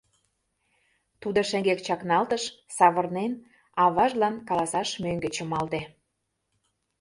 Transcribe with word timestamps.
Тудо 1.21 1.39
шеҥгек 1.49 1.79
чакналтыш, 1.87 2.43
савырнен, 2.77 3.31
аважлан 3.83 4.35
каласаш 4.47 4.89
мӧҥгӧ 5.03 5.29
чымалте. 5.35 5.81